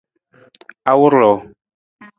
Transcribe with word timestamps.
Awur 0.91 1.13
ruu? 1.19 1.37